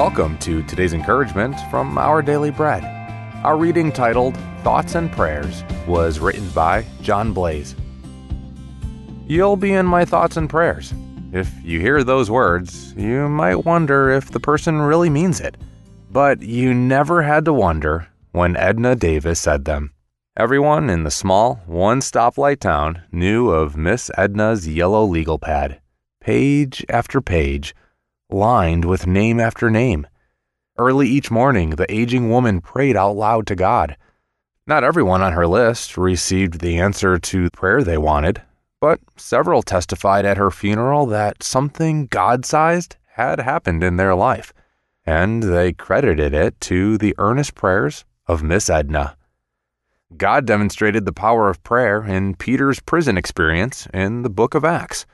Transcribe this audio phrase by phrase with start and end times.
[0.00, 2.82] Welcome to today's encouragement from Our Daily Bread.
[3.44, 7.76] Our reading titled Thoughts and Prayers was written by John Blase.
[9.26, 10.94] You'll be in my thoughts and prayers.
[11.34, 15.58] If you hear those words, you might wonder if the person really means it.
[16.10, 19.92] But you never had to wonder when Edna Davis said them.
[20.34, 25.78] Everyone in the small, one stoplight town knew of Miss Edna's yellow legal pad,
[26.22, 27.74] page after page,
[28.32, 30.06] lined with name after name.
[30.78, 33.96] Early each morning, the aging woman prayed out loud to God.
[34.66, 38.42] Not everyone on her list received the answer to the prayer they wanted,
[38.80, 44.52] but several testified at her funeral that something God sized had happened in their life,
[45.04, 49.16] and they credited it to the earnest prayers of Miss Edna.
[50.16, 55.06] God demonstrated the power of prayer in Peter's prison experience in the book of Acts.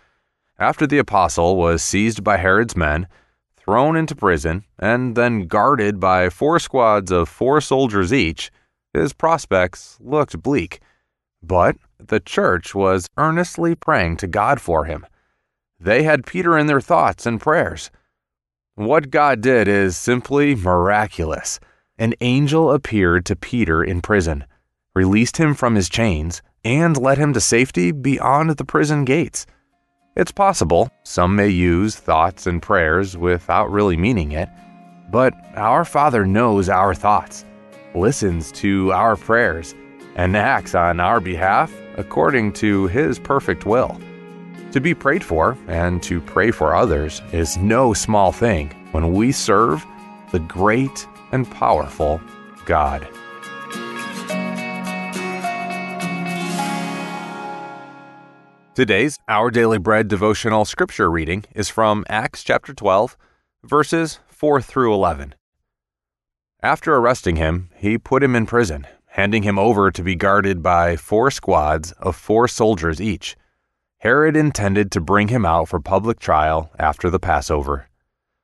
[0.58, 3.08] After the apostle was seized by Herod's men,
[3.56, 8.50] thrown into prison, and then guarded by four squads of four soldiers each,
[8.92, 10.80] his prospects looked bleak.
[11.42, 15.06] But the church was earnestly praying to God for him.
[15.78, 17.90] They had Peter in their thoughts and prayers.
[18.74, 21.60] What God did is simply miraculous.
[21.98, 24.44] An angel appeared to Peter in prison
[24.96, 29.44] released him from his chains, and led him to safety beyond the prison gates.
[30.16, 34.48] It's possible some may use thoughts and prayers without really meaning it,
[35.10, 37.44] but our Father knows our thoughts,
[37.94, 39.74] listens to our prayers,
[40.14, 44.00] and acts on our behalf according to His perfect will.
[44.72, 49.32] To be prayed for and to pray for others is no small thing when we
[49.32, 49.84] serve
[50.32, 52.22] the great and powerful
[52.64, 53.06] God.
[58.76, 63.16] Today's Our Daily Bread devotional scripture reading is from Acts chapter 12,
[63.64, 65.34] verses 4 through 11.
[66.62, 70.94] After arresting him, he put him in prison, handing him over to be guarded by
[70.94, 73.34] four squads of four soldiers each.
[74.00, 77.88] Herod intended to bring him out for public trial after the Passover.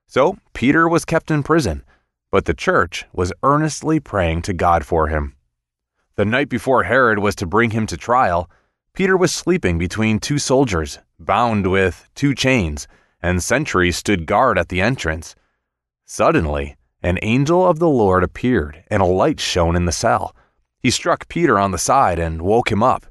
[0.06, 1.84] So Peter was kept in prison,
[2.30, 5.36] but the church was earnestly praying to God for him.
[6.14, 8.48] The night before Herod was to bring him to trial,
[8.94, 12.86] Peter was sleeping between two soldiers, bound with two chains,
[13.22, 15.34] and sentries stood guard at the entrance.
[16.04, 20.36] Suddenly, an angel of the Lord appeared, and a light shone in the cell.
[20.78, 23.06] He struck Peter on the side and woke him up.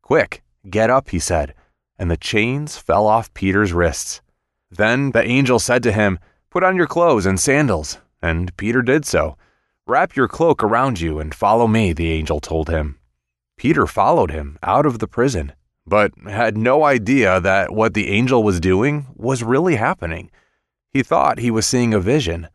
[0.00, 1.54] Quick, get up, he said,
[1.98, 4.22] and the chains fell off Peter's wrists.
[4.70, 6.18] Then the angel said to him,
[6.50, 7.98] Put on your clothes and sandals.
[8.22, 9.36] And Peter did so.
[9.86, 12.98] Wrap your cloak around you and follow me, the angel told him.
[13.56, 15.52] Peter followed him out of the prison,
[15.86, 20.30] but had no idea that what the angel was doing was really happening.
[20.92, 22.48] He thought he was seeing a vision.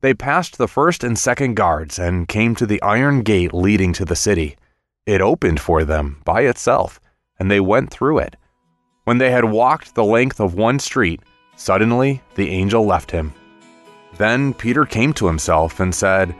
[0.00, 4.04] They passed the first and second guards and came to the iron gate leading to
[4.04, 4.56] the city.
[5.06, 7.00] It opened for them by itself,
[7.38, 8.36] and they went through it.
[9.04, 11.20] When they had walked the length of one street,
[11.56, 13.32] suddenly the angel left him.
[14.16, 16.34] Then Peter came to himself and said,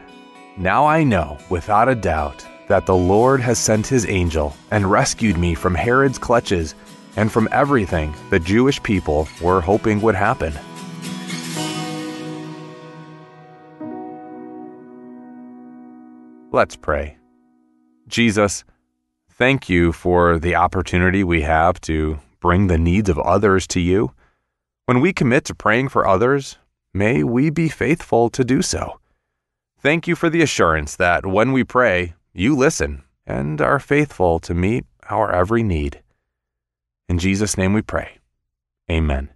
[0.57, 5.37] Now I know, without a doubt, that the Lord has sent his angel and rescued
[5.37, 6.75] me from Herod's clutches
[7.15, 10.53] and from everything the Jewish people were hoping would happen.
[16.51, 17.17] Let's pray.
[18.07, 18.63] Jesus,
[19.27, 24.11] thank you for the opportunity we have to bring the needs of others to you.
[24.85, 26.57] When we commit to praying for others,
[26.93, 28.99] may we be faithful to do so.
[29.79, 34.54] Thank you for the assurance that when we pray, you listen and are faithful to
[34.54, 36.02] meet our every need.
[37.08, 38.18] In Jesus' name we pray.
[38.90, 39.30] Amen.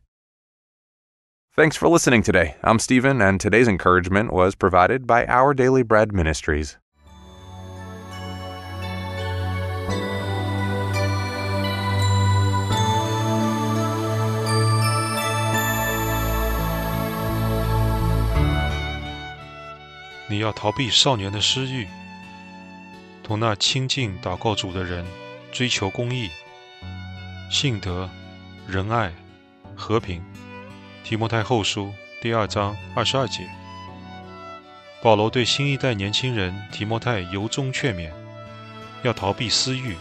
[1.54, 2.56] Thanks for listening today.
[2.62, 6.78] I'm Stephen, and today's encouragement was provided by Our Daily Bread Ministries.
[20.28, 21.86] “你要逃避少年的私欲。”
[23.27, 25.05] 同那亲近祷告主的人，
[25.51, 26.29] 追求公义、
[27.51, 28.09] 信德、
[28.65, 29.11] 仁爱、
[29.75, 30.23] 和平。
[31.03, 33.45] 提摩太后书第二章二十二节。
[35.01, 38.09] 保罗对新一代年轻人提摩太由衷劝勉，
[39.03, 39.97] 要逃避私欲，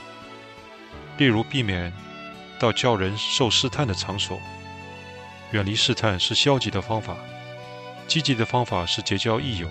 [1.18, 1.92] 例如避免
[2.60, 4.38] 到叫人受试探的场所。
[5.50, 7.16] 远离试探是消极的方法，
[8.06, 9.68] 积极的方法是结交益友，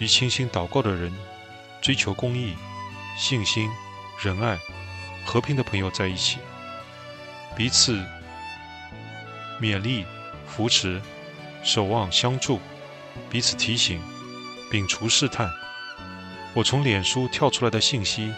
[0.00, 1.12] 与倾心祷告的人，
[1.80, 2.56] 追求公义。
[3.16, 3.70] 信心、
[4.22, 4.58] 仁爱、
[5.24, 6.38] 和平的朋友在一起，
[7.56, 8.02] 彼此
[9.60, 10.04] 勉励、
[10.46, 11.00] 扶持、
[11.62, 12.60] 守望相助，
[13.28, 14.00] 彼此提醒，
[14.70, 15.50] 摒除试探。
[16.54, 18.32] 我从脸书跳出来的信息，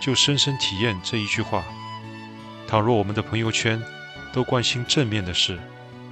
[0.00, 1.62] 就深深体验这一句话：
[2.66, 3.80] 倘若我们的朋友圈
[4.32, 5.60] 都关心正面的事，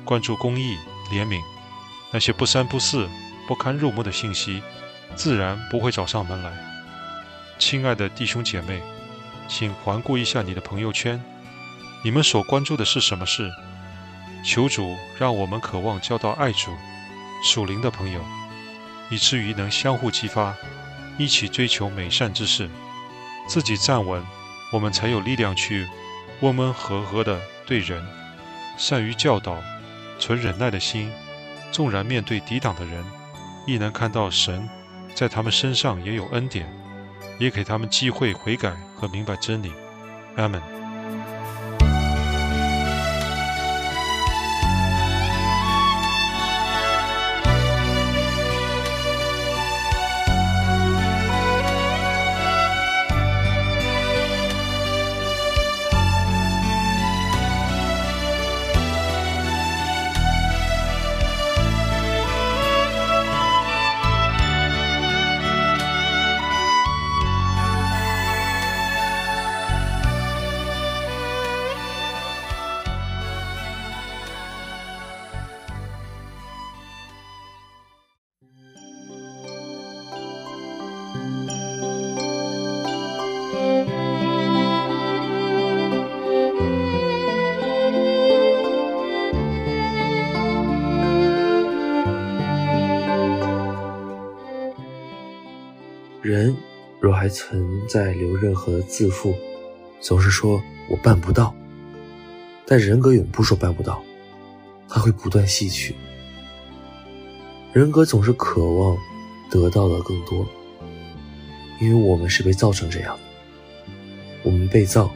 [0.04, 0.76] 关注公益、
[1.10, 1.40] 怜悯，
[2.12, 3.08] 那些不三不四、
[3.48, 4.62] 不堪入目的信息，
[5.16, 6.52] 自然不会找上门来。
[7.60, 8.82] 亲爱的弟兄姐妹，
[9.46, 11.22] 请环顾一下你的朋友圈，
[12.02, 13.50] 你们所关注的是什么事？
[14.42, 16.74] 求主让我们渴望交到爱主、
[17.44, 18.24] 属灵的朋友，
[19.10, 20.56] 以至于能相互激发。
[21.18, 22.70] 一起追求美善之事，
[23.46, 24.24] 自己站稳，
[24.72, 25.86] 我们才有力量去
[26.40, 28.02] 温温和和的对人，
[28.78, 29.62] 善于教导，
[30.18, 31.12] 存忍耐的心，
[31.70, 33.04] 纵然面对抵挡的人，
[33.66, 34.66] 亦能看到神
[35.14, 36.66] 在他们身上也有恩典，
[37.40, 39.72] 也给他们机会悔改和明白真理。
[40.36, 40.79] 阿门。
[96.30, 96.56] 人
[97.00, 99.34] 若还存在留任何自负，
[100.00, 101.52] 总是说我办不到。
[102.64, 104.00] 但人格永不说办不到，
[104.88, 105.92] 他会不断吸取。
[107.72, 108.96] 人格总是渴望
[109.50, 110.46] 得到的更多，
[111.80, 113.18] 因为我们是被造成这样。
[114.44, 115.10] 我们被造，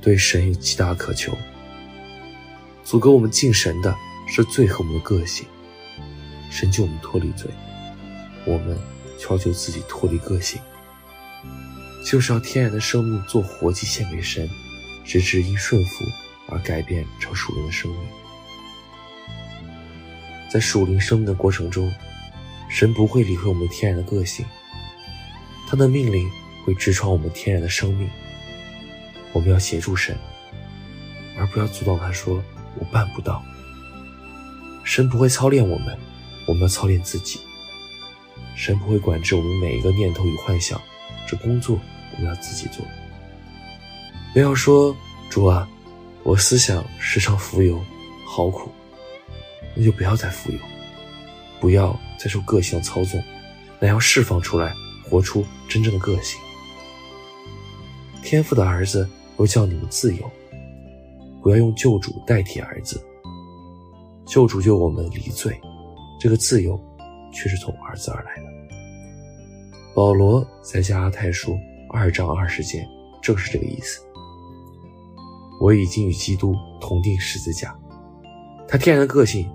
[0.00, 1.36] 对神有极大渴求。
[2.84, 3.92] 阻隔我们敬神的
[4.28, 5.44] 是罪和我们的个性。
[6.48, 7.50] 神救我们脱离罪，
[8.46, 8.78] 我们。
[9.30, 10.60] 要求自己脱离个性，
[12.04, 14.48] 就是要天然的生命做活祭献给神，
[15.04, 16.04] 直至因顺服
[16.48, 18.00] 而改变成属灵的生命。
[20.50, 21.90] 在属灵生命的过程中，
[22.68, 24.44] 神不会理会我们天然的个性，
[25.66, 26.30] 他的命令
[26.64, 28.08] 会直闯我们天然的生命。
[29.32, 30.14] 我们要协助神，
[31.38, 32.12] 而不要阻挡他。
[32.12, 32.42] 说
[32.78, 33.42] 我办不到。
[34.84, 35.98] 神不会操练我们，
[36.46, 37.40] 我们要操练自己。
[38.54, 40.80] 神不会管制我们每一个念头与幻想，
[41.26, 41.78] 这工作
[42.14, 42.84] 我们要自己做。
[44.32, 44.96] 不要说
[45.28, 45.68] 主啊，
[46.22, 47.80] 我思想时常浮游，
[48.26, 48.70] 好苦，
[49.74, 50.58] 那就不要再浮游，
[51.60, 53.22] 不要再受个性的操纵，
[53.80, 56.40] 那要释放出来，活出真正的个性。
[58.22, 60.30] 天父的儿子都叫你们自由，
[61.42, 63.04] 不要用救主代替儿子。
[64.24, 65.60] 救主救我们离罪，
[66.20, 66.80] 这个自由。
[67.32, 68.48] 却是从儿子而来的。
[69.94, 71.58] 保罗在加拉太书
[71.90, 72.86] 二章二十节
[73.22, 74.00] 正是这个意思。
[75.60, 77.76] 我已经与基督同定十字架，
[78.66, 79.48] 他天然的个性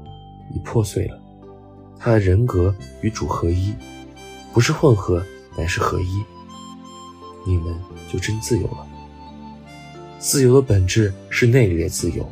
[0.53, 1.19] 已破碎了，
[1.99, 3.73] 他的人格与主合一，
[4.53, 5.25] 不是混合，
[5.57, 6.23] 乃是合一。
[7.45, 7.75] 你们
[8.11, 8.87] 就真自由了。
[10.19, 12.29] 自由的本质是内里的自由，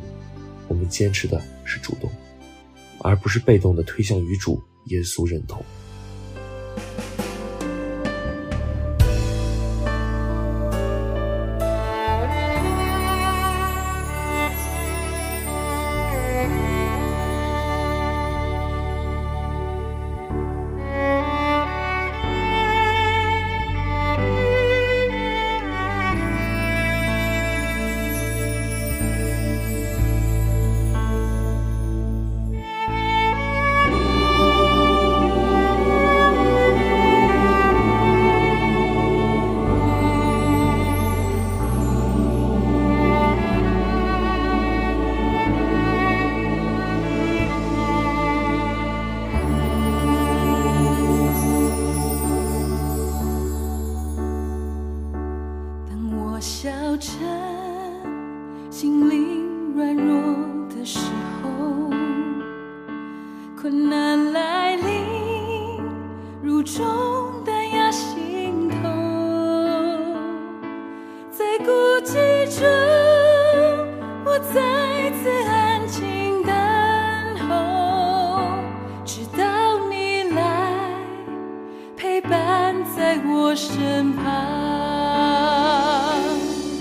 [0.68, 2.10] 我们坚持的是主动，
[3.02, 4.62] 而不是被动的推向与主。
[4.86, 5.64] 耶稣认同。
[72.48, 72.64] 中，
[74.24, 76.54] 我再次安静等
[77.48, 77.50] 候，
[79.04, 79.44] 直到
[79.90, 80.40] 你来
[81.96, 84.24] 陪伴在我身旁。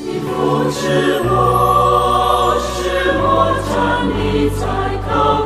[0.05, 2.79] 你不知我是
[3.17, 3.25] 我，
[3.73, 3.75] 站
[4.07, 4.63] 立在
[5.09, 5.44] 高。